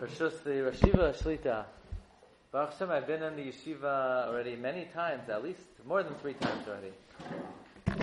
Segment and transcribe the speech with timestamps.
[0.00, 1.66] Rashus the Rashiva Shlita.
[2.50, 6.32] Baruch Hashem, I've been in the yeshiva already many times, at least more than three
[6.32, 6.92] times already.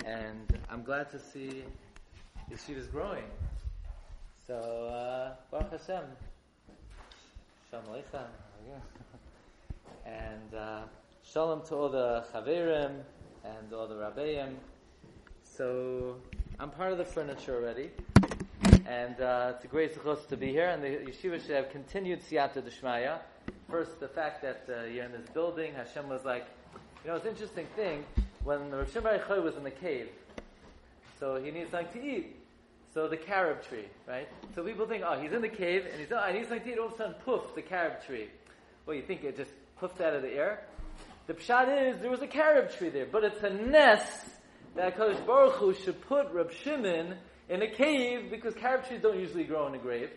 [0.05, 1.63] And I'm glad to see
[2.51, 3.23] yeshiva is growing.
[4.45, 6.03] So, uh, Baruch Hashem.
[7.71, 8.27] Shalom Aleichem.
[10.05, 10.81] And uh,
[11.23, 13.01] shalom to all the chaverim
[13.43, 14.53] and all the rabbeim.
[15.41, 16.17] So,
[16.59, 17.89] I'm part of the furniture already.
[18.87, 20.69] And uh, it's a great success to be here.
[20.69, 23.19] And the yeshiva should have continued siyata d'shmaya.
[23.69, 26.45] First, the fact that uh, you're in this building, Hashem was like,
[27.03, 28.05] you know, it's an interesting thing.
[28.45, 30.07] When Rav Shimon Bar was in the cave,
[31.19, 32.37] so he needs something to eat.
[32.93, 34.29] So the carob tree, right?
[34.55, 36.71] So people think, oh, he's in the cave and he's, oh, I need something to
[36.71, 36.79] eat.
[36.79, 38.29] All of a sudden, poof, the carob tree.
[38.85, 39.51] Well, you think it just
[39.81, 40.63] poofed out of the air?
[41.27, 44.29] The pshat is there was a carob tree there, but it's a nest
[44.75, 47.15] that Kadosh Baruch Hu should put Rab Shimon
[47.49, 50.09] in a cave because carob trees don't usually grow in a grave,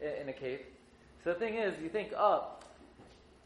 [0.00, 0.60] in a cave.
[1.24, 2.46] So the thing is, you think, oh,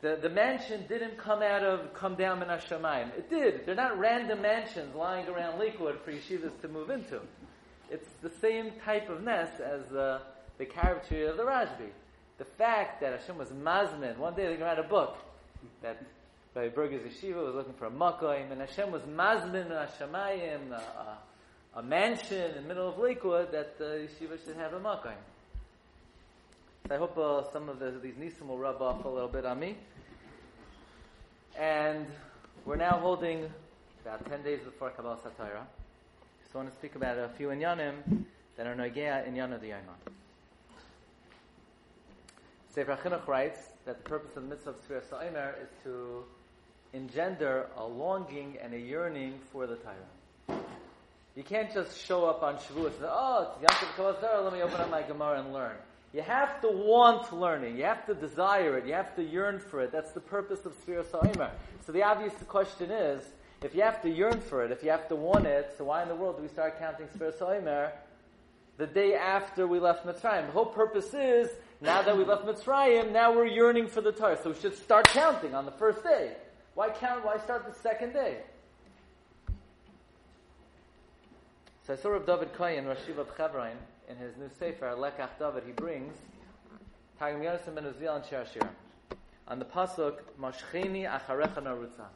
[0.01, 3.17] the, the mansion didn't come out of, come down in Hashemayim.
[3.17, 3.65] It did.
[3.65, 7.21] They're not random mansions lying around Lakewood for yeshivas to move into.
[7.91, 10.21] It's the same type of nest as the,
[10.59, 11.91] the carob tree of the Rashbi.
[12.39, 15.17] The fact that Hashem was mazmin, one day they write a book
[15.83, 16.03] that
[16.55, 20.75] by Berger's Yeshiva was looking for a makoim, and Hashem was mazmin in Hashemayim, a,
[20.75, 21.19] a,
[21.75, 25.15] a, mansion in the middle of Lakewood that the yeshiva should have a makoim.
[26.89, 29.45] So I hope uh, some of the, these nisim will rub off a little bit
[29.45, 29.77] on me.
[31.59, 32.07] And
[32.65, 33.49] we're now holding
[34.05, 35.63] about 10 days before Kabbalah Satira.
[36.55, 38.25] I want to speak about a few inyanim
[38.59, 39.97] that are noigea inyan of the Yoma.
[42.75, 46.25] Sefer Chinuch writes that the purpose of the mitzvah of Tzvir Sa'imer is to
[46.93, 49.97] engender a longing and a yearning for the Torah.
[51.35, 54.61] You can't just show up on Shavuot and say, oh, it's Yom Kippur let me
[54.61, 55.77] open up my Gemara and learn.
[56.13, 57.79] You have to want learning.
[57.79, 58.87] You have to desire it.
[58.87, 59.93] You have to yearn for it.
[59.93, 61.51] That's the purpose of Sfira Sa'imer.
[61.87, 63.25] So the obvious question is,
[63.63, 66.03] if you have to yearn for it, if you have to want it, so why
[66.03, 67.93] in the world do we start counting Sfira Sa'imer
[68.77, 70.47] the day after we left Mitzrayim?
[70.47, 71.49] The whole purpose is,
[71.81, 74.39] now that we left Mitzrayim, now we're yearning for the Torah.
[74.43, 76.37] So we should start counting on the first day.
[76.75, 77.25] Why count?
[77.25, 78.43] Why start the second day?
[81.85, 83.77] So I saw Rav David Koyin, Rashiv of Chevron,
[84.09, 86.15] in his new Sefer, Lekach David, he brings
[87.19, 88.69] Targum Yonasan ben Uziel and Shir
[89.49, 92.07] On the Pasuk, Mashcheni Acharecha Narutza.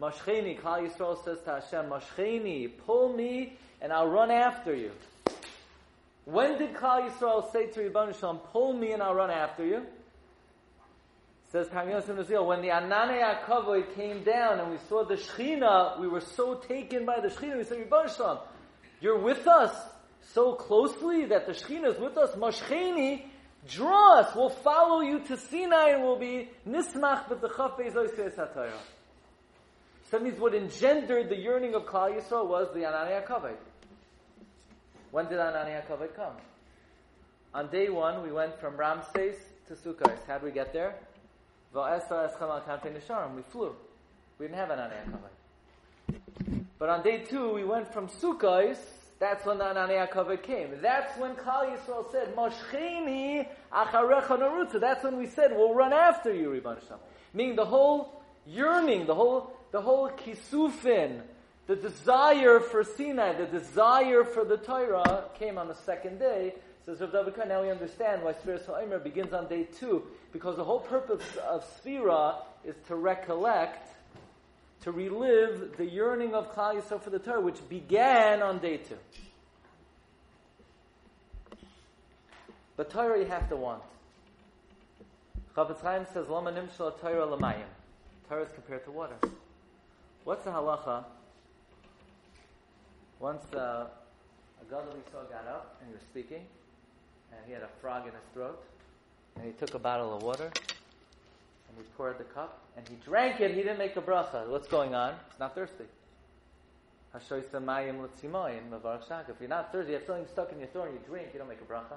[0.00, 4.92] Mashcheni, Klal Yisrael says to Hashem, Mashcheni, pull me and I'll run after you.
[6.24, 9.84] When did Klal Yisrael say to Ribbon Shalom, pull me and I'll run after you?
[11.50, 15.16] Says Targum Yonasan ben Uziel, when the Anane Akavoy came down and we saw the
[15.16, 18.38] Shechina, we were so taken by the Shechina, we said, Ribbon Shalom,
[19.00, 19.74] you're with us
[20.32, 23.24] so closely that the Shekhinah is with us, Mashcheni,
[23.68, 28.72] draw us, we'll follow you to Sinai and we'll be nismach but the chaf hatayah.
[30.10, 33.56] So that means what engendered the yearning of Klal Yisrael was the Anani HaKavod.
[35.10, 36.34] When did Anani HaKavod come?
[37.54, 39.36] On day one, we went from Ramses
[39.66, 40.16] to Sukkot.
[40.26, 40.94] How did we get there?
[41.74, 41.80] We
[43.50, 43.74] flew.
[44.38, 45.35] We didn't have Anani HaKavod.
[46.78, 48.76] But on day two, we went from Sukkot
[49.18, 50.70] that's when the Anani HaKavod came.
[50.82, 54.78] That's when Klal Yisrael said, Moshchini acharecha narutza.
[54.78, 56.98] That's when we said, we'll run after you, Ribban Shem.
[57.32, 61.22] Meaning the whole yearning, the whole, the whole kisufin,
[61.66, 66.54] the desire for Sinai, the desire for the Torah came on the second day.
[66.84, 70.62] Says Rav David now we understand why Sfira Sa'imer begins on day two, because the
[70.62, 73.95] whole purpose of Sfira is to recollect
[74.86, 78.94] to relive the yearning of Klal Yisrael for the Torah, which began on day two.
[82.76, 83.82] But Torah you have to want.
[85.56, 87.66] Chafetz Chaim says, "Lama nimshal Torah lamayim."
[88.28, 89.16] Torah is compared to water.
[90.22, 91.04] What's the halacha?
[93.18, 93.88] Once uh,
[94.60, 96.46] a gadol saw got up and he was speaking,
[97.32, 98.62] and he had a frog in his throat,
[99.34, 100.48] and he took a bottle of water
[101.76, 104.48] and he poured the cup, and he drank it, he didn't make a bracha.
[104.48, 105.14] What's going on?
[105.30, 105.84] He's not thirsty.
[107.14, 107.60] If you're
[109.48, 111.60] not thirsty, you have something stuck in your throat and you drink, you don't make
[111.60, 111.96] a bracha.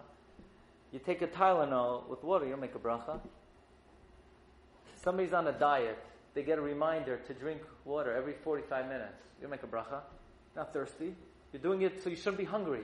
[0.91, 3.19] You take a Tylenol with water, you don't make a bracha.
[4.95, 5.99] Somebody's on a diet,
[6.33, 9.23] they get a reminder to drink water every 45 minutes.
[9.37, 10.01] You don't make a bracha.
[10.55, 11.15] Not thirsty.
[11.51, 12.81] You're doing it so you shouldn't be hungry.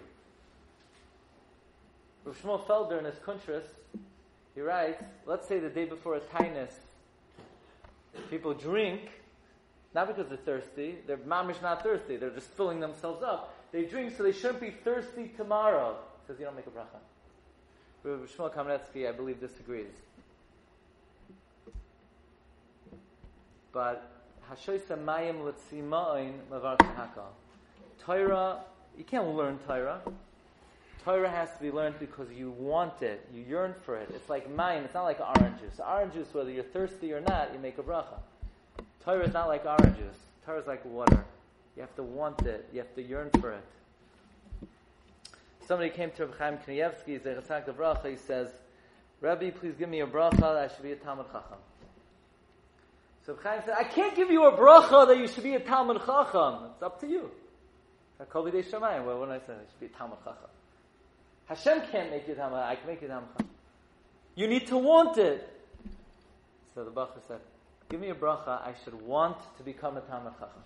[2.23, 3.65] Rav Shmuel Felder in his Kuntras,
[4.55, 6.71] he writes, let's say the day before a tainus,
[8.29, 9.01] people drink,
[9.93, 13.53] not because they're thirsty, they're mamish not thirsty, they're just filling themselves up.
[13.71, 15.97] They drink so they shouldn't be thirsty tomorrow.
[16.25, 16.99] Says you don't make a bracha.
[18.03, 19.91] Rabbi Shmuel Kamenetsky, I believe, disagrees.
[23.73, 24.09] But
[24.49, 26.77] Hashoisa Mayim Litzima'in Mavar.
[27.99, 28.59] Torah,
[28.97, 30.01] you can't learn Torah.
[31.05, 34.09] Torah has to be learned because you want it, you yearn for it.
[34.15, 35.79] It's like mine, it's not like orange juice.
[35.79, 38.17] Orange juice, whether you're thirsty or not, you make a bracha.
[39.03, 40.17] Torah is not like orange juice.
[40.47, 41.23] Torah is like water.
[41.75, 43.63] You have to want it, you have to yearn for it.
[45.67, 48.49] Somebody came to Rabbi Chaim Kanievsky, Zechatzak bracha, he says,
[49.21, 51.59] Rabbi, please give me a bracha that I should be a Talmud Chacham.
[53.27, 55.59] So Rabbi Chaim said, I can't give you a bracha that you should be a
[55.59, 56.71] Talmud Chacham.
[56.73, 57.29] It's up to you.
[58.17, 59.53] Did I say?
[59.53, 60.49] I should be a Talmud Chacham.
[61.47, 63.29] Hashem can't make you Talmud, I can make you Talmud
[64.35, 65.47] You need to want it.
[66.73, 67.39] So the Bacha said,
[67.89, 70.61] give me a bracha, I should want to become a Talmud Chacham.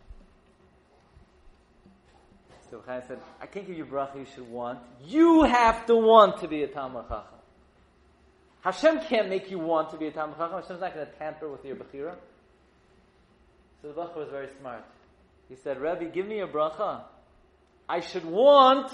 [2.71, 4.79] So Chaim said, I can't give you bracha you should want.
[5.05, 7.39] You have to want to be a Talmud Chacham.
[8.61, 10.61] Hashem can't make you want to be a Talmud Chacham.
[10.61, 12.15] Hashem's not going to tamper with your Bechira.
[13.81, 14.83] So the Bacha was very smart.
[15.49, 17.01] He said, Rabbi, give me a bracha.
[17.87, 18.91] I should want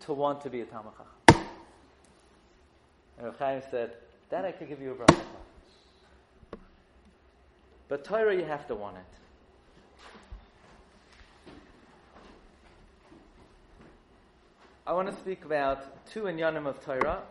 [0.00, 1.13] to want to be a Talmud Chacham.
[3.16, 3.92] And Rav Chaim said,
[4.30, 5.20] then I could give you a bracha.
[7.88, 9.02] But Torah, you have to want it.
[14.86, 17.22] I want to speak about two inyanim of Torah.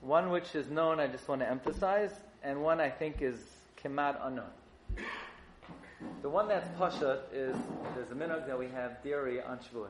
[0.00, 3.38] One which is known, I just want to emphasize, and one I think is
[3.82, 4.50] kemat unknown.
[6.22, 7.56] The one that's pasha is
[7.94, 9.88] there's a minhag that we have dairy on Shavuos.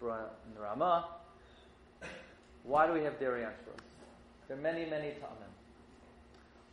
[0.00, 1.06] Brought in the Ramah.
[2.66, 3.78] Why do we have dairy Shavuos?
[4.48, 5.52] There are many, many ta'amim.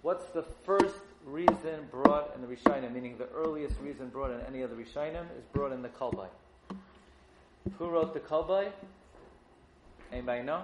[0.02, 0.96] What's the first
[1.26, 5.46] reason brought in the Rishonim, meaning the earliest reason brought in any of the is
[5.54, 6.28] brought in the Kolbai.
[7.78, 8.72] Who wrote the Kolbai?
[10.12, 10.64] Anybody know?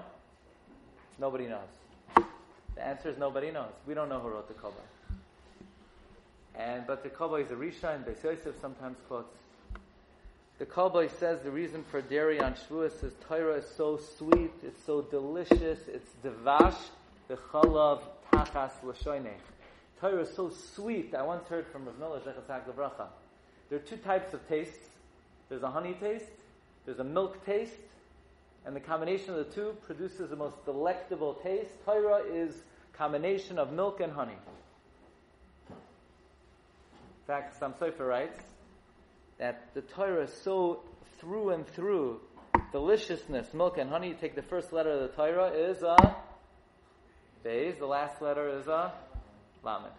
[1.19, 2.25] Nobody knows.
[2.75, 3.71] The answer is nobody knows.
[3.87, 4.87] We don't know who wrote the Kolbai.
[6.55, 9.38] And but the Kolbai is a Risha, and Beis Yosef sometimes quotes.
[10.59, 14.83] The Kolbai says the reason for dairy on Shavuos is Torah is so sweet, it's
[14.85, 16.75] so delicious, it's devash,
[17.27, 18.01] the chalav
[18.31, 19.39] tachas l'shoinech.
[19.99, 21.15] Torah is so sweet.
[21.15, 23.07] I once heard from Rav Miller Zechatzak Bracha.
[23.69, 24.89] There are two types of tastes.
[25.49, 26.27] There's a honey taste
[26.89, 27.75] there's a milk taste,
[28.65, 31.69] and the combination of the two produces the most delectable taste.
[31.85, 32.63] Torah is
[32.93, 34.37] combination of milk and honey.
[35.69, 35.75] In
[37.27, 38.39] fact, Chasam Sofer writes
[39.39, 40.83] that the Torah is so
[41.19, 42.19] through and through
[42.71, 44.09] deliciousness, milk and honey.
[44.09, 46.15] You take the first letter of the Torah is a
[47.43, 47.79] Beis.
[47.79, 48.93] The last letter is a
[49.63, 49.91] Lamed.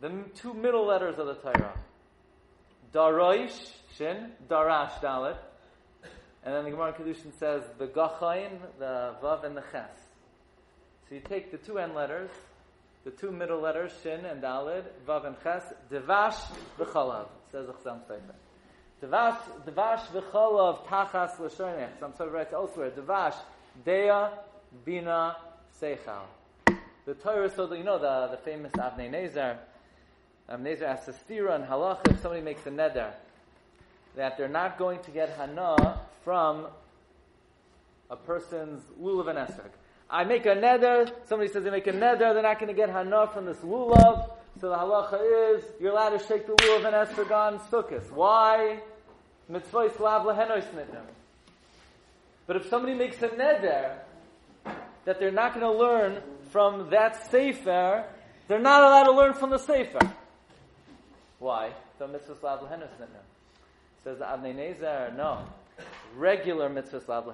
[0.00, 1.78] The two middle letters of the Torah.
[2.92, 5.36] Daroish, Shin, Darash, Dalet.
[6.44, 9.88] And then the Gemara Kedushin says the gachain, the vav, and the ches.
[11.08, 12.30] So you take the two end letters,
[13.04, 16.36] the two middle letters, shin and dalid, vav and ches, devash
[16.78, 18.34] v'chalav, says the Chassam Sofer.
[19.04, 19.36] Devash,
[19.66, 22.00] devash v'chalav tachas l'shonech.
[22.00, 22.90] Some sort of writes elsewhere.
[22.90, 23.34] Devash,
[23.84, 24.34] dea,
[24.84, 25.36] bina,
[25.80, 26.22] seichal.
[27.04, 29.58] The Torah, so that you know the, the famous Avnei Nezer,
[30.50, 33.12] Avnei Nezer asks a stira and halach if somebody makes a neder
[34.16, 36.66] that they're not going to get hana from
[38.10, 39.70] a person's lulav and esrog.
[40.08, 42.88] I make a neder, somebody says they make a neder, they're not going to get
[42.88, 44.30] hana from this lulav,
[44.60, 48.10] so the halacha is, you're allowed to shake the lulav and esrog on sukkahs.
[48.12, 48.80] Why?
[49.50, 51.04] Lehenois nidnim.
[52.46, 53.96] But if somebody makes a neder,
[55.04, 58.04] that they're not going to learn from that sefer,
[58.48, 59.98] they're not allowed to learn from the sefer.
[61.38, 61.72] Why?
[61.98, 62.88] The mitzvah slav lehenois.
[64.02, 65.46] Says the Avnei Nezer, no
[66.16, 67.32] regular mitzvahs lav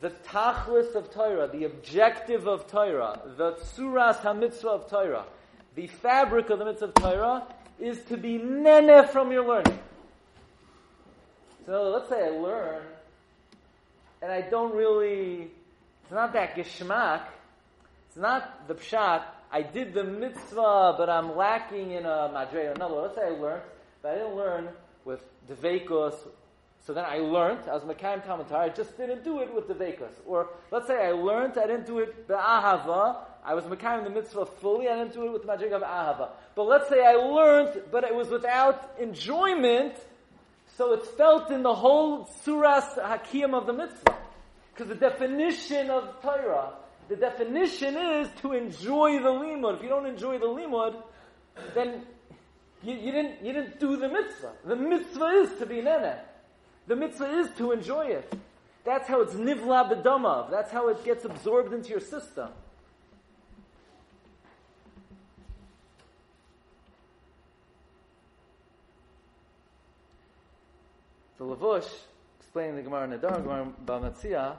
[0.00, 5.24] The tachlis of Torah, the objective of Torah, the tsuras ha-mitzvah of Torah,
[5.74, 7.46] the fabric of the mitzvah of Torah
[7.80, 9.78] is to be nene from your learning.
[11.66, 12.82] So let's say I learn,
[14.20, 15.50] and I don't really,
[16.02, 17.22] it's not that geschmack,
[18.08, 22.72] it's not the pshat, I did the mitzvah, but I'm lacking in a madre.
[22.78, 23.62] No, let's say I learned,
[24.02, 24.68] but I didn't learn
[25.04, 26.14] with devekos,
[26.84, 29.74] so then I learned, I was Mekayim Talmud I just didn't do it with the
[29.74, 30.10] Vekas.
[30.26, 33.18] Or let's say I learned, I didn't do it Ahava.
[33.44, 36.30] I was Mekayim the mitzvah fully, I didn't do it with the magic of Ahava.
[36.56, 39.94] But let's say I learned, but it was without enjoyment,
[40.76, 44.16] so it's felt in the whole Suras Hakiyam of the mitzvah.
[44.72, 46.72] Because the definition of Torah,
[47.08, 49.76] the definition is to enjoy the limud.
[49.76, 50.96] If you don't enjoy the limud,
[51.74, 52.02] then
[52.82, 54.52] you, you, didn't, you didn't do the mitzvah.
[54.64, 56.14] The mitzvah is to be nene.
[56.86, 58.32] The mitzvah is to enjoy it.
[58.84, 60.50] That's how it's nivla bedamav.
[60.50, 62.48] That's how it gets absorbed into your system.
[71.42, 71.88] The Lavush,
[72.38, 74.54] explaining the Gemara in Nadar, Gemara Bamatzia,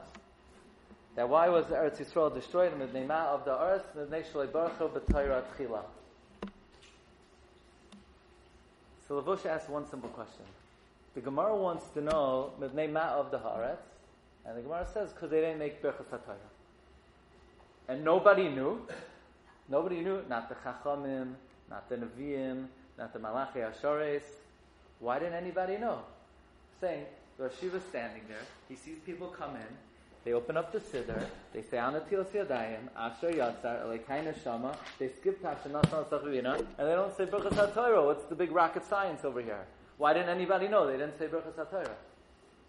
[1.15, 4.51] that why was the Eretz Yisrael destroyed in the Nema of the earth, the Shalei
[4.51, 5.79] Baruch B'Torah Tchila?
[9.07, 10.43] So Lavush asks one simple question.
[11.15, 13.77] The Gemara wants to know the Nema of the Haaretz,
[14.45, 16.35] and the Gemara says because they didn't make Berchas HaTorah.
[17.87, 18.85] And nobody knew.
[19.69, 21.35] Nobody knew, not the Chachamim,
[21.69, 22.65] not the Nevi'im,
[22.97, 24.23] not the Malachi Ashores.
[24.99, 25.99] Why didn't anybody know?
[26.79, 27.05] Saying,
[27.37, 28.37] the Shiva standing there,
[28.69, 29.77] he sees people come in,
[30.23, 35.43] they open up the Siddur, they say Anatilos Yadayim, Asher Yatzar, Elekaina Shama, they skip
[35.43, 38.05] Tashanasana Sachavina, and they don't say Berachas HaTorah.
[38.05, 39.65] What's the big rocket science over here?
[39.97, 40.87] Why didn't anybody know?
[40.87, 41.95] They didn't say Berachas HaTorah.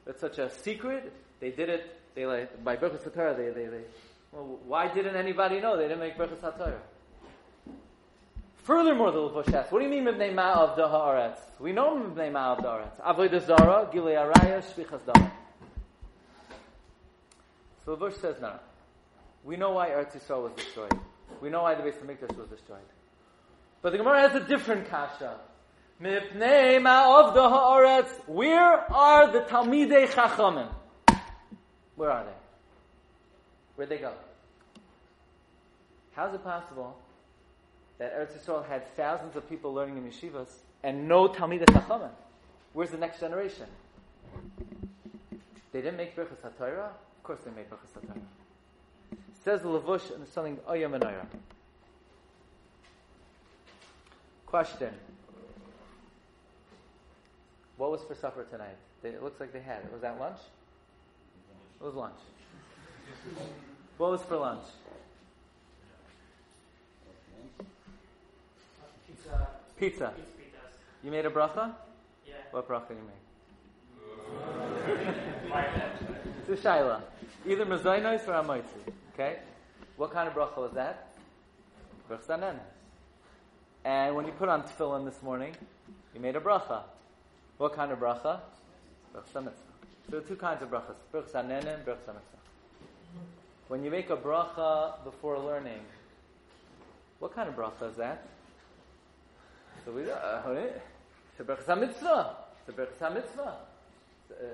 [0.06, 1.12] It's such a secret.
[1.38, 3.82] They did it, they like, by Berachas HaTorah, they, they, they,
[4.32, 5.76] well, why didn't anybody know?
[5.76, 6.80] They didn't make Berachas HaTorah.
[8.64, 11.38] Furthermore, the Levush what do you mean Mibnei Ma'av Haaretz?
[11.60, 12.98] We know Mibnei Ma'av the Haaretz.
[12.98, 15.30] Avodah Zara, Gilei Araya, Shvichas Dam.
[17.84, 18.58] So the Levush says, no.
[19.44, 20.98] We know why Eretz Yisrael was destroyed.
[21.42, 22.78] We know why the Beis Hamikdash was destroyed.
[23.82, 25.36] But the Gemara has a different kasha.
[26.00, 28.08] Mipnei Ma'av Haaretz.
[28.26, 30.72] Where are the Talmidei Chachamim?
[31.96, 32.30] Where are they?
[33.76, 34.14] Where'd they go?
[36.14, 36.96] How's it possible
[37.98, 40.48] that Eretz Yisrael had thousands of people learning in yeshivas
[40.82, 42.10] and no Talmidei Chachamim.
[42.72, 43.66] Where's the next generation?
[45.72, 46.88] They didn't make Birchas HaTorah?
[46.88, 48.20] Of course they made Birchas HaTorah.
[49.44, 51.04] Says the Lavush and something Oyam and
[54.46, 54.94] Question.
[57.76, 58.76] What was for supper tonight?
[59.02, 59.92] They, it looks like they had it.
[59.92, 60.38] Was that lunch?
[61.80, 62.14] It was lunch.
[63.98, 64.64] what was for lunch?
[69.78, 70.12] Pizza.
[71.02, 71.74] You made a bracha?
[72.26, 72.34] Yeah.
[72.52, 73.24] What bracha you made?
[76.48, 77.00] it's a shaila.
[77.46, 78.92] Either mezainos or amaitzi.
[79.12, 79.38] Okay?
[79.96, 81.08] What kind of bracha was that?
[82.08, 82.58] Bracha
[83.84, 85.54] And when you put on tefillin this morning,
[86.14, 86.82] you made a bracha.
[87.58, 88.40] What kind of bracha?
[89.14, 89.32] Bracha.
[89.32, 89.52] So
[90.08, 90.96] there are two kinds of brachas.
[91.12, 92.14] Bracha and bracha.
[93.68, 95.80] When you make a bracha before learning,
[97.18, 98.26] what kind of bracha is that?
[99.84, 100.40] So we, uh,
[101.38, 102.36] it's a mitzvah.
[102.66, 103.54] It's a mitzvah.
[104.30, 104.44] Uh,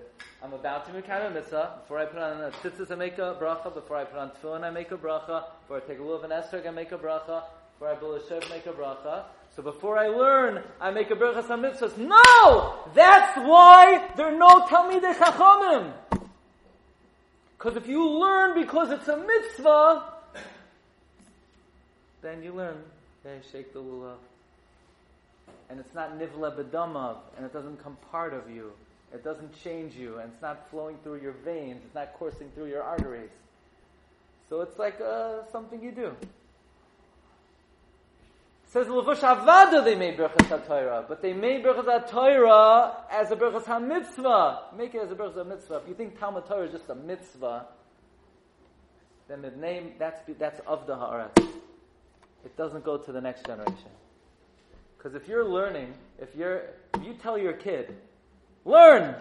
[0.43, 1.81] I'm about to make a mitzvah.
[1.83, 3.73] Before I put on a tzitzis, I make a bracha.
[3.73, 5.45] Before I put on tefillin, I make a bracha.
[5.63, 7.45] Before I take a lulav and esrog, I make a bracha.
[7.75, 9.25] Before I build a shev, make a bracha.
[9.55, 11.97] So before I learn, I make a berachas mitzvahs.
[11.97, 12.79] No!
[12.95, 15.93] That's why there are no Talmidei Chachamim.
[17.57, 20.15] Because if you learn because it's a mitzvah,
[22.23, 22.83] then you learn.
[23.23, 24.17] Hey, shake the lulav
[25.69, 28.73] and it's not nivla bedamav, and it doesn't come part of you.
[29.13, 31.83] It doesn't change you, and it's not flowing through your veins.
[31.85, 33.31] It's not coursing through your arteries.
[34.49, 36.13] So it's like uh, something you do.
[38.67, 43.65] says Levush Avada they made Berachas HaTorah, but they made Berachas HaTorah as a Berachas
[43.65, 44.77] HaMitzvah.
[44.77, 45.83] Make it as a Berachas HaMitzvah.
[45.83, 47.67] If you think Talmud Torah is just a mitzvah,
[49.29, 51.49] then the name, that's, that's of the Haaretz.
[52.45, 53.91] It doesn't go to the next generation.
[55.01, 56.65] Because if you're learning, if you're,
[56.95, 57.97] if you tell your kid,
[58.67, 59.15] learn.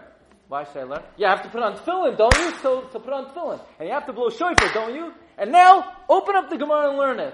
[0.49, 1.03] Why should I learn?
[1.15, 2.51] You have to put on tefillin, don't you?
[2.61, 5.13] So to put on tefillin, and you have to blow shofar, don't you?
[5.37, 7.33] And now open up the Gemara and learn it.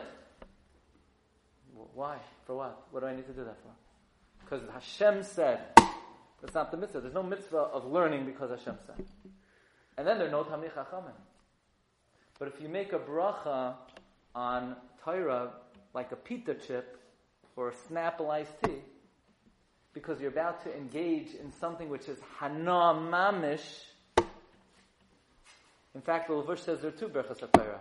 [1.96, 2.18] Why?
[2.46, 2.84] For what?
[2.92, 3.72] What do I need to do that for?
[4.42, 5.62] Because Hashem said.
[6.42, 7.02] That's not the mitzvah.
[7.02, 9.06] There's no mitzvah of learning because Hashem said.
[9.98, 11.16] And then there are no Tamich Chachamim.
[12.38, 13.74] But if you make a bracha
[14.36, 15.54] on Torah
[15.96, 17.00] like a pita chip,
[17.56, 18.82] or a Snapple iced tea,
[19.94, 23.84] because you're about to engage in something which is hana mamish.
[25.96, 27.80] In fact, the Levush says there are two brachas Torah.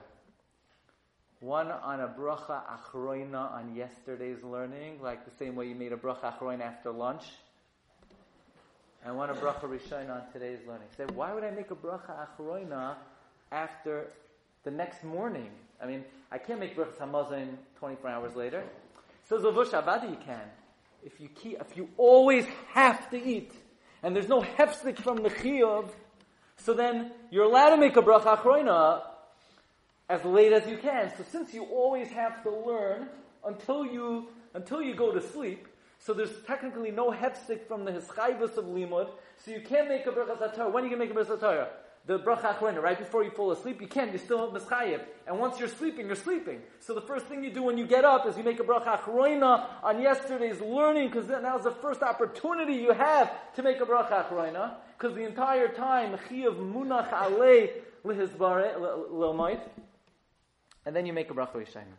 [1.40, 5.96] One on a bracha achroina on yesterday's learning, like the same way you made a
[5.96, 7.24] bracha achroina after lunch.
[9.04, 10.86] And one a bracha rishon on today's learning.
[10.96, 12.94] Say, why would I make a bracha achroina
[13.52, 14.06] after
[14.62, 15.50] the next morning?
[15.82, 18.62] I mean, I can't make bracha hamazon 24 hours later.
[19.28, 20.42] Says Lavush Avadi you can.
[21.02, 23.52] If you keep, if you always have to eat,
[24.02, 25.88] and there's no hefsik from the chiyuv,
[26.56, 29.02] so then you're allowed to make a bracha achroina
[30.08, 31.10] as late as you can.
[31.16, 33.08] So since you always have to learn
[33.44, 35.66] until you until you go to sleep,
[35.98, 39.10] so there's technically no hefsik from the hischayvus of limud,
[39.44, 40.70] so you can't make a bracha Torah.
[40.70, 41.70] When you to make a bracha Torah?
[42.06, 45.00] The bracha achrona, right before you fall asleep, you can't, you're still mischayev.
[45.26, 46.60] And once you're sleeping, you're sleeping.
[46.80, 49.00] So the first thing you do when you get up is you make a bracha
[49.00, 54.28] achrona on yesterday's learning, because now's the first opportunity you have to make a bracha
[54.28, 57.70] achrona, because the entire time, chiyav munach alei
[58.04, 58.76] lihizbare,
[59.10, 59.60] lilmoit,
[60.84, 61.96] and then you make a bracha rishayim.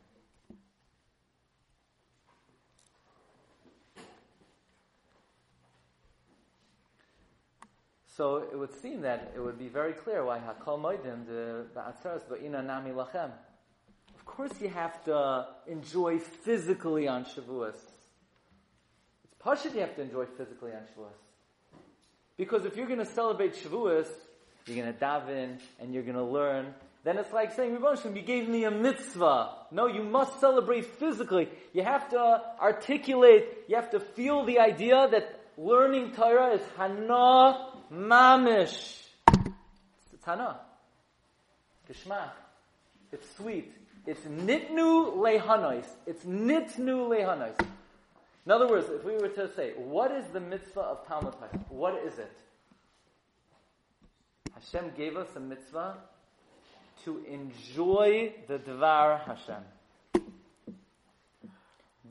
[8.16, 12.22] So it would seem that it would be very clear why Hakol Moedim, the Atzeres
[12.24, 13.30] Ba'ina Nami Lachem.
[14.16, 17.76] Of course you have to enjoy physically on Shavuos.
[19.26, 21.12] It's Pashit you have to enjoy physically on Shavuos.
[22.38, 24.08] Because if you're going to celebrate Shavuos,
[24.66, 28.48] you're going to daven and you're going to learn, then it's like saying, you gave
[28.48, 29.50] me a mitzvah.
[29.72, 31.50] No, you must celebrate physically.
[31.74, 37.75] You have to articulate, you have to feel the idea that learning Torah is hana
[37.92, 39.02] mamish.
[40.14, 40.60] It's hana.
[41.90, 42.32] Geschmack.
[43.12, 43.72] It's sweet.
[44.06, 45.88] It's nitnu lehanois.
[46.06, 47.60] It's nitnu lehanois.
[48.46, 51.34] In other words, if we were to say, what is the mitzvah of Talmud?
[51.70, 52.32] What is it?
[54.54, 55.98] Hashem gave us a mitzvah
[57.06, 59.64] to enjoy the Dvar Hashem.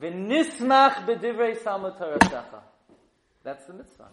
[0.00, 2.19] V'nismach b'divrei Talmud Torah
[3.45, 4.09] That's the mitzvah.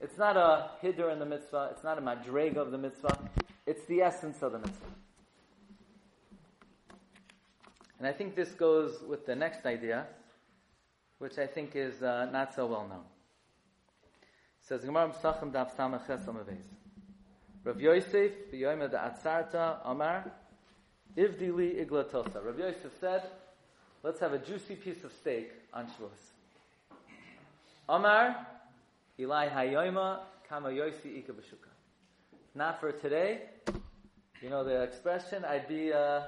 [0.00, 1.68] It's not a hiddur in the mitzvah.
[1.72, 3.18] It's not a madrega of the mitzvah.
[3.66, 4.86] It's the essence of the mitzvah.
[7.98, 10.06] And I think this goes with the next idea,
[11.18, 13.04] which I think is uh, not so well known.
[14.62, 16.08] It says Gemara Pesachim Daf Samach
[17.62, 20.32] Rav Yosef b'yoyim Atzarta Amar
[21.14, 22.42] Ivdili Iglatosa.
[22.42, 23.22] Rav Yosef said,
[24.02, 26.96] "Let's have a juicy piece of steak on Shavuos."
[27.86, 28.46] Amar
[29.20, 31.68] Eli Hayoima Kama Yosi Ika Bashuka.
[32.54, 33.42] Not for today.
[34.40, 36.22] You know the expression, I'd be uh,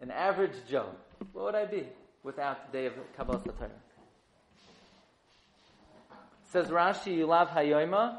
[0.00, 0.90] an average Joe.
[1.32, 1.86] What would I be
[2.24, 3.70] without the day of Kabbalah Torah?
[6.50, 8.18] Says Rashi, you love Hayoima.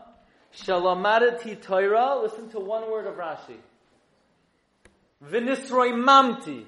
[0.55, 2.21] Shalomadati Torah.
[2.23, 3.57] Listen to one word of Rashi.
[5.21, 6.65] Vinisroi mamti.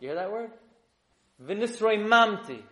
[0.00, 0.50] You hear that word?
[1.42, 2.62] Vinisroi mamti.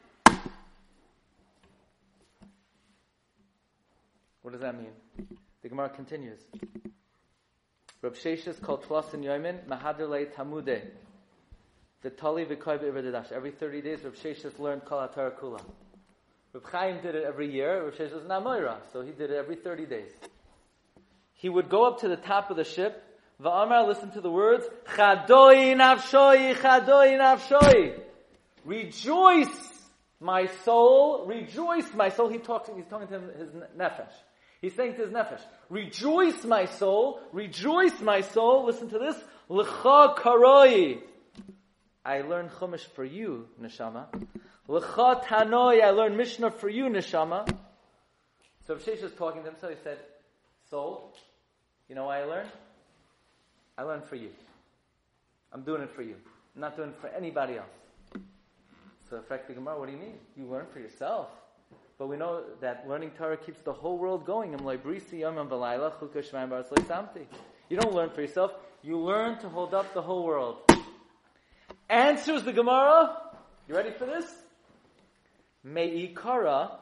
[4.45, 4.93] What does that mean?
[5.63, 6.39] The Gemara continues.
[8.03, 10.83] Rab Sheshes called Twas and Yoimin Mahadrle Tamude.
[12.03, 13.33] The Tali Be'Ivadidash.
[13.33, 15.63] Every 30 days, Rab Sheshes learned Kol HaTorah Kula.
[16.53, 17.85] Rab Chaim did it every year.
[17.85, 20.11] Rab Sheshis was Namoira, so he did it every 30 days.
[21.33, 23.03] He would go up to the top of the ship.
[23.43, 24.67] Va'amar, listen to the words.
[24.95, 27.99] Chadoi nafshoi, chadoi nafshoi.
[28.67, 29.73] Rejoice,
[30.21, 31.25] my soul.
[31.27, 32.29] Rejoice, my soul.
[32.29, 34.13] He talks, he's talking to his nefesh.
[34.65, 39.15] He's saying to his nefesh, rejoice my soul, rejoice my soul, listen to this,
[39.51, 41.03] l'cha karoi.
[42.03, 44.07] I learned chumash for you, neshama.
[44.67, 47.47] L'cha tanoi, I learned Mishnah for you, neshama.
[48.67, 49.99] So Rav is talking to himself, he said,
[50.71, 51.15] soul,
[51.87, 52.51] you know why I learned?
[53.77, 54.31] I learned for you.
[55.53, 56.15] I'm doing it for you.
[56.55, 58.23] I'm not doing it for anybody else.
[59.11, 60.15] So, Frak Gemara, what do you mean?
[60.39, 61.29] You learn for yourself.
[62.05, 64.53] But we know that learning Torah keeps the whole world going.
[64.53, 64.67] You don't
[67.95, 68.53] learn for yourself.
[68.83, 70.71] You learn to hold up the whole world.
[71.89, 73.17] Answers the Gemara.
[73.67, 74.27] You ready for this?
[75.65, 76.73] Me'ikara.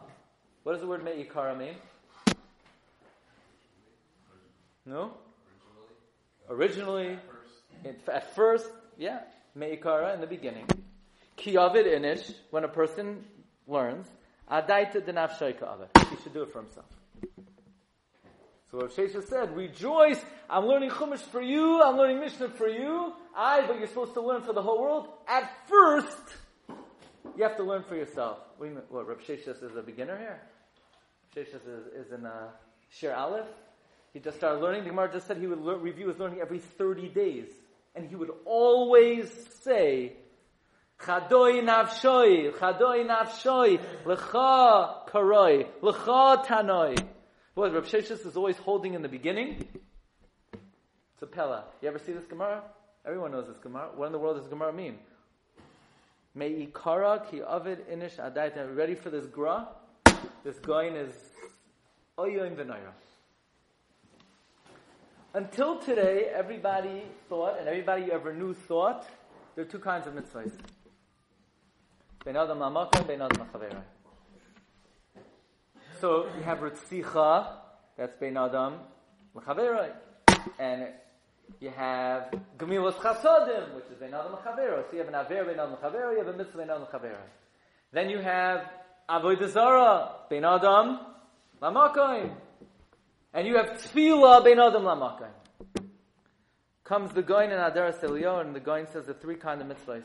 [0.65, 1.77] What does the word me'ikara mean?
[4.85, 5.13] No?
[6.51, 7.17] Originally.
[8.09, 8.67] At first,
[8.99, 9.21] yeah.
[9.55, 10.67] Me'ikara in the beginning.
[11.39, 13.25] Kiyavid inish, when a person
[13.69, 14.09] learns.
[16.11, 16.87] He should do it for himself.
[18.71, 23.15] So Rav Shesha said, rejoice, I'm learning Chumash for you, I'm learning Mishnah for you.
[23.35, 25.09] I, but you're supposed to learn for the whole world.
[25.27, 26.37] At first,
[27.35, 28.41] you have to learn for yourself.
[28.59, 30.43] What, you what Rav Shesha is a beginner here?
[31.35, 32.49] Shesha is, is in a
[32.91, 33.47] Shir Aleph.
[34.13, 34.85] He just started learning.
[34.85, 37.49] The Gemara just said he would review his learning every 30 days.
[37.95, 39.31] And he would always
[39.63, 40.13] say,
[41.03, 46.97] Chadoi nafshoi, chadoi nafshoi, lecha karoi, lecha tanoi.
[47.55, 49.67] What Rav Sheshis is always holding in the beginning.
[50.53, 51.65] It's a pella.
[51.81, 52.63] You ever see this Gemara?
[53.05, 53.91] Everyone knows this Gemara.
[53.97, 54.99] What in the world does Gemara mean?
[56.35, 58.77] Me'ikara ki avid inish adayt.
[58.77, 59.69] Ready for this gra?
[60.45, 61.13] This going is
[62.17, 62.93] oyoim v'nayra.
[65.35, 69.05] Until today, everybody thought, and everybody you ever knew thought,
[69.57, 70.53] there are two kinds of mitzvahs.
[70.59, 70.71] Ben Adam Lamakom, Ben
[71.89, 72.12] Adam
[76.01, 77.47] So you have Ritzicha,
[77.97, 78.75] that's Ben Adam
[79.35, 79.91] l'chaveroi.
[80.61, 80.87] And
[81.59, 84.85] you have Gemilas Chasodim, which is Ben Adam l'chavero.
[84.89, 87.19] So you have an Aver Ben Adam l'chavero, you have a Mitzvah Ben Adam l'chavero.
[87.93, 88.71] Then you have
[89.11, 91.01] Avodah Zarah, Ben Adam
[91.61, 92.37] l'makoim.
[93.35, 95.33] And you have Tefillah Ben Adam l'makoim.
[96.85, 100.05] Comes the Goin and Adaras Elio, and the Goin says the three kind of mitzvahs.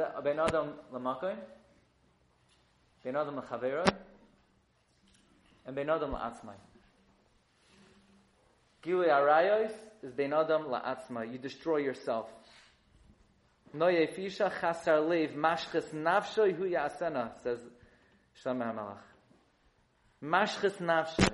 [0.00, 0.72] Is that Ben Adam
[3.36, 3.86] l'chavero?
[5.66, 6.54] And Ben Adam la'atzmai.
[8.82, 11.30] Gilui arayos is Ben Adam la'atzma.
[11.30, 12.30] You destroy yourself.
[13.76, 17.58] Noye fisha chasar lev mashches nafshoy hu yasena, says
[18.42, 18.96] Shlomo HaMelech.
[20.24, 21.28] Mashches nafshoy.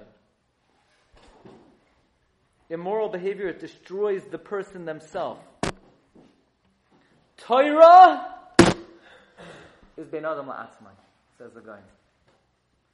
[2.69, 5.41] Immoral behavior, it destroys the person themselves.
[7.37, 8.33] Torah
[9.97, 10.91] is Ben Adam la'atzma,
[11.39, 11.79] says the guy.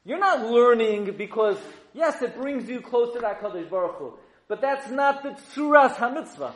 [0.05, 1.59] You're not learning because,
[1.95, 4.15] yes, it brings you closer to HaKadosh Baruch Hu.
[4.49, 6.53] But that's not the tsuras hamitzvah.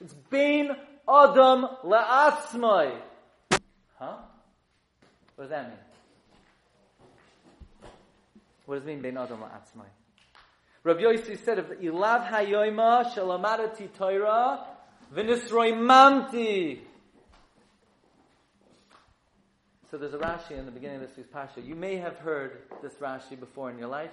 [0.00, 0.70] It's bein
[1.08, 2.96] adam la'atzmai.
[3.98, 4.16] Huh?
[5.34, 5.78] What does that mean?
[8.66, 9.86] What does it mean bein adam la'atzmai?
[10.82, 14.66] Rabbi Yossi said, "If ilav hayoyma shalamadati Torah
[15.12, 16.89] v'nisroimamti."
[19.90, 21.60] So there's a Rashi in the beginning of this week's Pasha.
[21.60, 24.12] You may have heard this Rashi before in your life.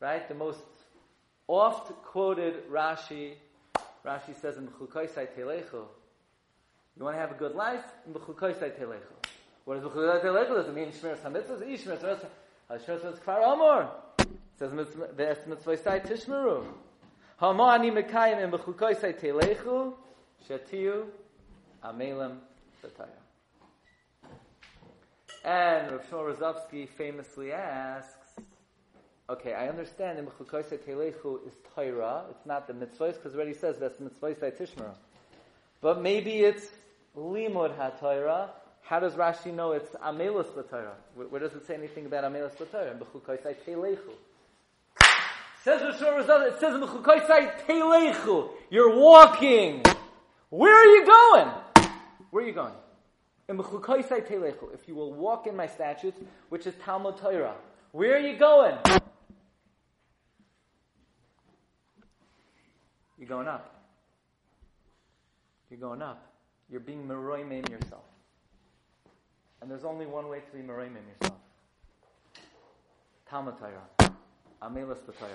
[0.00, 0.26] Right?
[0.26, 0.58] The most
[1.46, 3.34] oft quoted Rashi,
[4.04, 5.84] Rashi says in B'chukoisai Telechu,
[6.96, 7.84] you want to have a good life?
[8.08, 9.02] In B'chukoisai Telechu.
[9.66, 10.48] What does B'chukoisai Telechu?
[10.48, 11.70] Does it mean Shmiras HaMitzvahs?
[11.70, 12.26] Ish Shmiras
[12.68, 13.88] HaMitzvahs uh, Kfar Amor.
[14.18, 16.64] It says V'es Mitzvahsai Tishmeru.
[17.36, 19.92] Hamo ani mekayim in B'chukoisai Telechu,
[20.50, 21.04] Shatiu
[21.84, 22.38] Amelem
[22.82, 23.25] Sataya.
[25.46, 28.34] And Rav Shmuel Rozovsky famously asks,
[29.30, 32.24] Okay, I understand in Mechukoisei Telechu is Torah.
[32.30, 34.94] It's not the mitzvahs, because already says that's mitzvahs Tishmara.
[35.80, 36.66] But maybe it's
[37.16, 38.48] Limud HaTorah.
[38.82, 40.94] How does Rashi know it's Amelus B'Torah?
[41.14, 42.90] Where, where, does it say anything about Amelus B'Torah?
[42.90, 44.14] In Mechukoisei Telechu.
[45.62, 48.50] Says it says in Mechukoisei Telechu.
[48.70, 49.84] You're walking.
[50.50, 51.48] Where are you going?
[52.30, 52.72] Where are you going?
[53.48, 57.54] If you will walk in my statutes, which is Talmud Torah.
[57.92, 58.76] Where are you going?
[63.18, 63.74] You're going up.
[65.70, 66.32] You're going up.
[66.70, 68.04] You're being meroimim yourself.
[69.60, 71.38] And there's only one way to be meroimim yourself.
[73.30, 74.12] Talmud Torah.
[74.62, 75.30] Amelas Torah.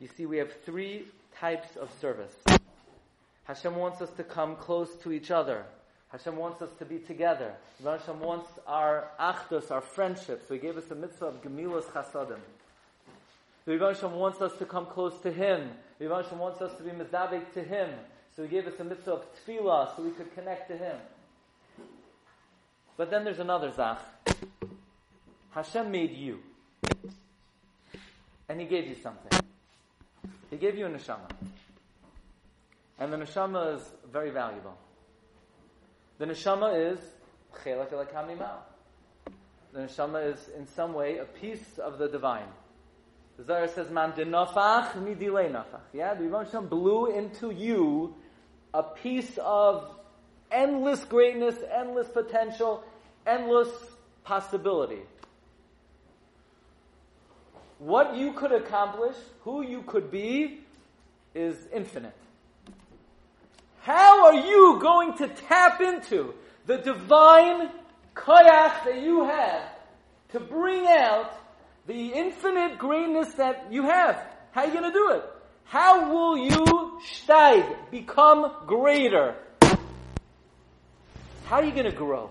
[0.00, 1.04] You see, we have three
[1.38, 2.32] types of service.
[3.44, 5.64] Hashem wants us to come close to each other.
[6.12, 7.54] Hashem wants us to be together.
[7.84, 10.44] Hashem wants our achdus, our friendship.
[10.48, 12.38] So He gave us a mitzvah of gemilas chasadim.
[13.64, 15.70] The Rebbe Hashem wants us to come close to Him.
[16.00, 17.90] Hashem wants us to be mezabek to Him.
[18.34, 20.96] So He gave us a mitzvah of tefillah so we could connect to Him.
[22.96, 24.00] But then there's another zach.
[25.52, 26.40] Hashem made you.
[28.48, 29.40] And He gave you something.
[30.50, 31.30] He gave you a neshama.
[32.98, 34.76] And the neshama is very valuable.
[36.20, 36.98] The neshama is
[37.64, 37.88] chelak
[39.72, 42.48] The neshama is in some way a piece of the divine.
[43.38, 48.14] The Zohar says, "Man denafach midile nafach." Yeah, the Rebbe blew into you
[48.74, 49.96] a piece of
[50.50, 52.84] endless greatness, endless potential,
[53.26, 53.70] endless
[54.22, 55.06] possibility.
[57.78, 60.66] What you could accomplish, who you could be,
[61.34, 62.12] is infinite.
[63.80, 66.34] How are you going to tap into
[66.66, 67.70] the divine
[68.14, 69.62] koyach that you have
[70.30, 71.32] to bring out
[71.86, 74.22] the infinite greatness that you have.
[74.52, 75.24] How are you going to do it?
[75.64, 79.36] How will you steig, become greater?
[81.46, 82.30] How are you going to grow?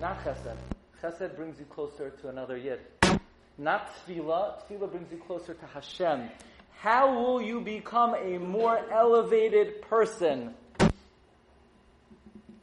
[0.00, 0.56] Not chesed.
[1.02, 2.80] Chesed brings you closer to another yid.
[3.58, 4.62] Not tefillah.
[4.68, 6.28] Tefillah brings you closer to Hashem.
[6.82, 10.52] How will you become a more elevated person?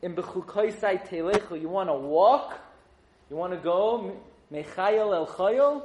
[0.01, 2.59] In Bechukoisai Telechu, you want to walk?
[3.29, 4.17] You want to go
[4.51, 5.83] Mechayel el chayel.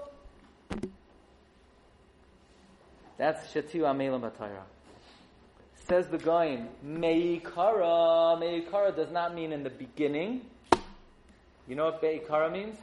[3.19, 4.65] That's Shatu Amelam Atayra.
[5.87, 8.37] Says the Goyim, Meikara.
[8.37, 10.41] Meikara does not mean in the beginning.
[11.69, 12.79] You know what Beikara means?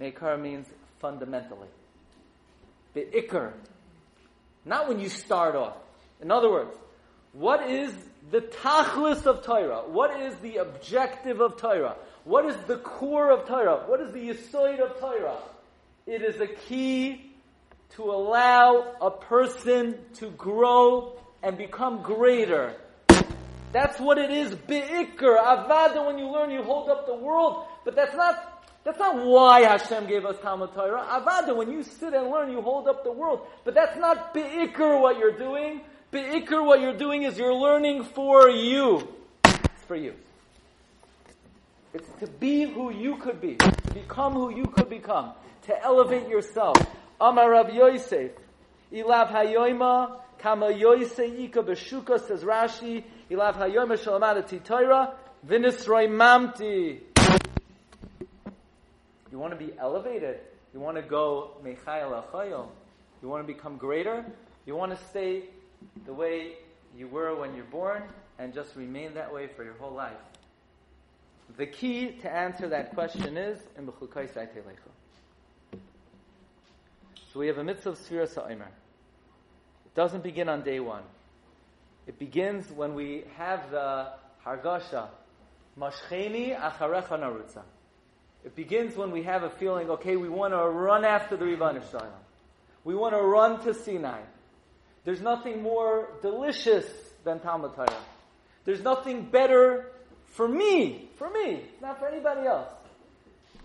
[0.00, 0.68] Meikara means
[1.00, 1.66] fundamentally.
[2.94, 3.54] Beikar.
[4.64, 5.76] Not when you start off.
[6.20, 6.74] In other words,
[7.32, 7.92] what is
[8.30, 9.82] the tachlis of Torah?
[9.86, 11.96] What is the objective of Torah?
[12.24, 13.84] What is the core of Torah?
[13.86, 15.36] What is the yisoid of Torah?
[16.06, 17.32] It is a key
[17.96, 22.74] to allow a person to grow and become greater.
[23.72, 25.36] That's what it is, bi'ikr.
[25.36, 27.66] Avada, when you learn, you hold up the world.
[27.84, 28.53] But that's not,
[28.84, 31.06] that's not why Hashem gave us Talmud Torah.
[31.10, 33.40] Avada, when you sit and learn, you hold up the world.
[33.64, 35.80] But that's not bi'ikr what you're doing.
[36.12, 39.08] Bi'ikr what you're doing is you're learning for you.
[39.44, 40.12] It's for you.
[41.94, 43.54] It's to be who you could be.
[43.56, 45.32] To become who you could become.
[45.62, 46.76] To elevate yourself.
[47.18, 48.32] Amar Rav Yosef.
[48.92, 53.02] Ilav hayoima kama Yosef ika b'shuka says Rashi.
[53.30, 55.14] Ilav hayoima shalamada Torah
[55.46, 57.13] v'nisroi mamti.
[59.34, 60.38] You want to be elevated.
[60.72, 62.68] You want to go mechayel achayel.
[63.20, 64.24] You want to become greater.
[64.64, 65.46] You want to stay
[66.06, 66.52] the way
[66.96, 68.04] you were when you're born
[68.38, 70.12] and just remain that way for your whole life.
[71.56, 73.90] The key to answer that question is in.
[77.32, 78.68] So we have a mitzvah of Sfira Sa'imer.
[79.84, 81.02] It doesn't begin on day one.
[82.06, 84.10] It begins when we have the
[84.46, 85.08] Hargasha,
[85.76, 87.62] Mashcheni Acharecha Narutza.
[88.44, 91.80] It begins when we have a feeling, okay, we want to run after the Rivan
[91.90, 92.08] Shalom.
[92.84, 94.20] We want to run to Sinai.
[95.04, 96.86] There's nothing more delicious
[97.24, 97.96] than Talmud Torah.
[98.64, 99.90] There's nothing better
[100.26, 102.70] for me, for me, not for anybody else.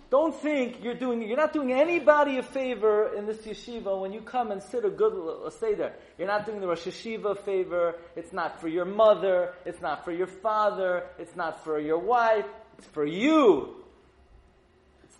[0.09, 4.21] Don't think you're doing, you're not doing anybody a favor in this yeshiva when you
[4.21, 5.13] come and sit a good,
[5.59, 5.93] say there.
[6.17, 7.95] You're not doing the Rosh Yeshiva a favor.
[8.15, 9.53] It's not for your mother.
[9.65, 11.03] It's not for your father.
[11.19, 12.45] It's not for your wife.
[12.79, 13.75] It's for you.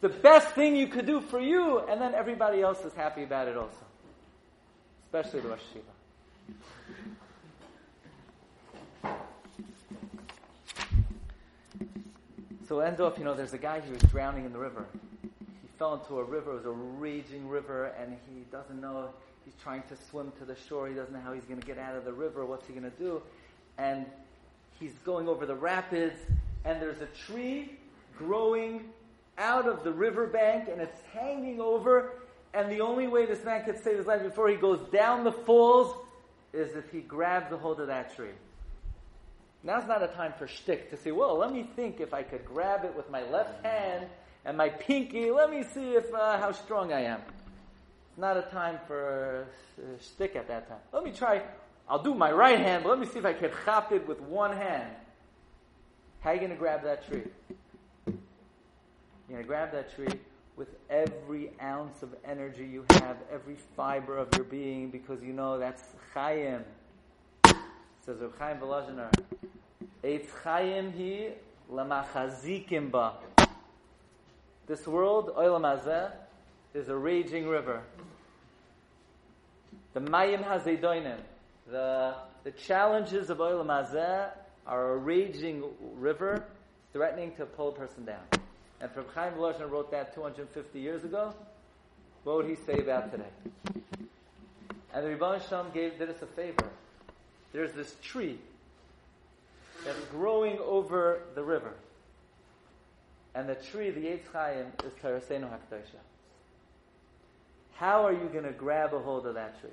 [0.01, 3.47] The best thing you could do for you, and then everybody else is happy about
[3.47, 3.85] it also.
[5.05, 5.83] Especially the Rosh Yeshiva.
[12.69, 14.85] So off, you know, there's a guy who was drowning in the river.
[15.33, 19.09] He fell into a river, it was a raging river, and he doesn't know,
[19.43, 21.79] he's trying to swim to the shore, he doesn't know how he's going to get
[21.79, 23.23] out of the river, what's he going to do?
[23.79, 24.05] And
[24.79, 26.19] he's going over the rapids,
[26.63, 27.79] and there's a tree
[28.17, 28.85] growing
[29.39, 32.12] out of the riverbank, and it's hanging over,
[32.54, 35.32] and the only way this man could save his life before he goes down the
[35.32, 35.95] falls
[36.54, 38.32] is if he grabs a hold of that tree.
[39.63, 42.45] Now's not a time for shtick to say, well, let me think if I could
[42.45, 44.06] grab it with my left hand
[44.45, 45.32] and my pinky.
[45.32, 47.19] Let me see if uh, how strong I am.
[48.10, 49.45] It's not a time for
[49.78, 50.80] uh, shtick at that time.
[50.93, 51.41] Let me try.
[51.89, 54.21] I'll do my right hand, but let me see if I can chop it with
[54.21, 54.89] one hand.
[56.21, 57.23] How are you going to grab that tree?
[59.29, 60.19] You're going to grab that tree
[60.55, 65.59] with every ounce of energy you have, every fiber of your being, because you know
[65.59, 65.83] that's
[66.15, 66.63] chayim.
[68.03, 69.13] Says Reb Chaim Volozhiner,
[70.03, 71.33] Eitz chayim hi
[71.71, 73.17] lamachazikim ba.
[74.65, 76.11] This world, Olam Hazeh,
[76.73, 77.83] is a raging river.
[79.93, 81.19] The Mayim Hazedoinim,
[81.69, 84.31] the, the challenges of Olam Hazeh
[84.65, 85.63] are a raging
[85.97, 86.43] river
[86.93, 88.38] threatening to pull a person down.
[88.81, 91.33] And if Chaim Volozhiner wrote that 250 years ago,
[92.23, 93.23] what would he say about today?
[94.93, 96.67] And the Rebbe Shalom gave did us a favor.
[97.53, 98.39] There's this tree
[99.85, 101.73] that's growing over the river.
[103.35, 105.99] And the tree, the Eitz Chaim, is Terasenu HaKdosha.
[107.75, 109.69] How are you going to grab a hold of that tree?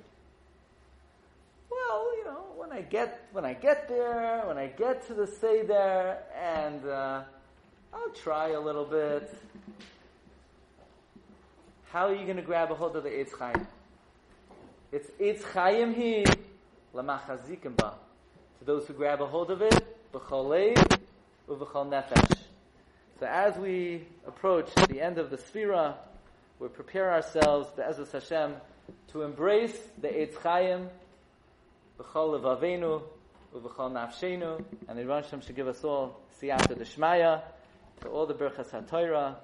[1.69, 5.27] Well, you know, when I get when I get there, when I get to the
[5.27, 7.23] Seder, and uh,
[7.93, 9.33] I'll try a little bit.
[11.85, 13.65] How are you going to grab a hold of the Eitz Chaim?
[14.91, 16.25] It's Eitz Chaim he
[16.93, 17.93] lamachazikim ba.
[18.59, 20.75] To those who grab a hold of it, b'cholei
[21.47, 22.37] uv'chol nefesh.
[23.19, 25.95] So as we approach the end of the Sphira,
[26.59, 28.55] we prepare ourselves, Be'ezus Hashem,
[29.09, 30.89] to embrace the Eitz Chaim,
[31.97, 33.01] b'chol levavenu,
[33.55, 37.43] uv'chol nafshenu, and the Hashem should give us all siyata d'shmaya,
[38.01, 39.35] to all the Berchas HaTorah,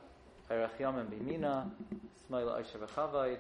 [0.50, 1.70] Chayrach Yom and Bimina,
[2.30, 3.38] Smoila Oisha V'chavayid.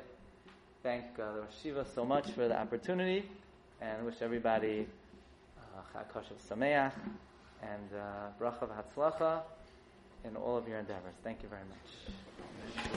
[0.81, 3.23] Thank uh, the Rosh Shiva so much for the opportunity,
[3.81, 4.87] and wish everybody
[5.57, 6.91] uh, Chag Koshev Sameach,
[7.61, 9.41] and uh, V'Hatzlacha
[10.25, 11.15] in all of your endeavors.
[11.23, 12.91] Thank you very much.